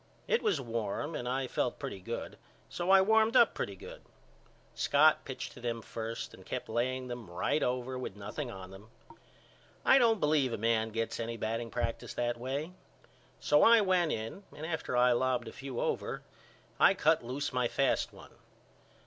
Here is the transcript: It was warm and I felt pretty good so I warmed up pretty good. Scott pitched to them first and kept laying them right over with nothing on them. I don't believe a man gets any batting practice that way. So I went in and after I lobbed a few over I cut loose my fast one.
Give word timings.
It 0.27 0.41
was 0.41 0.59
warm 0.59 1.13
and 1.13 1.29
I 1.29 1.45
felt 1.45 1.77
pretty 1.77 1.99
good 1.99 2.39
so 2.69 2.89
I 2.89 3.01
warmed 3.01 3.35
up 3.35 3.53
pretty 3.53 3.75
good. 3.75 4.01
Scott 4.73 5.23
pitched 5.25 5.53
to 5.53 5.59
them 5.61 5.83
first 5.83 6.33
and 6.33 6.43
kept 6.43 6.67
laying 6.67 7.07
them 7.07 7.29
right 7.29 7.61
over 7.61 7.99
with 7.99 8.15
nothing 8.15 8.49
on 8.49 8.71
them. 8.71 8.89
I 9.85 9.99
don't 9.99 10.19
believe 10.19 10.53
a 10.53 10.57
man 10.57 10.89
gets 10.89 11.19
any 11.19 11.37
batting 11.37 11.69
practice 11.69 12.15
that 12.15 12.39
way. 12.39 12.71
So 13.39 13.61
I 13.61 13.81
went 13.81 14.11
in 14.11 14.41
and 14.57 14.65
after 14.65 14.97
I 14.97 15.11
lobbed 15.11 15.47
a 15.47 15.51
few 15.53 15.79
over 15.79 16.23
I 16.79 16.95
cut 16.95 17.23
loose 17.23 17.53
my 17.53 17.67
fast 17.67 18.11
one. 18.11 18.31